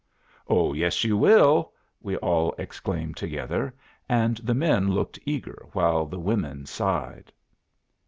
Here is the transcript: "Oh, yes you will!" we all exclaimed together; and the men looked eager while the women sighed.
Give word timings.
"Oh, 0.47 0.73
yes 0.73 1.03
you 1.03 1.15
will!" 1.15 1.73
we 2.01 2.17
all 2.17 2.55
exclaimed 2.57 3.17
together; 3.17 3.71
and 4.09 4.37
the 4.37 4.55
men 4.55 4.87
looked 4.87 5.19
eager 5.27 5.67
while 5.73 6.07
the 6.07 6.17
women 6.17 6.65
sighed. 6.65 7.31